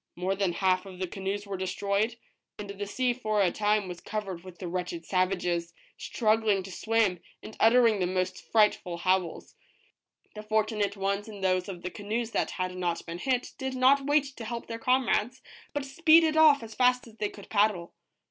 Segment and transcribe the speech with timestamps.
[0.15, 2.17] More than half of the canoes were destroyed,
[2.57, 3.21] and the sea 150 ROBINSON CRUSOE.
[3.23, 7.19] for a time was covered with the wretched savages, struggling o oo o to swim,
[7.43, 9.53] and uttering the most frightful howls.
[10.33, 13.75] The fortu nate ones in those of the canoes that had not been hit did
[13.75, 17.93] not wait to help their comrades, but speeded off as fast as they could paddle.